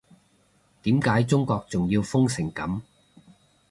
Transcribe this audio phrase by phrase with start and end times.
[0.81, 2.81] 點解中國仲要封成噉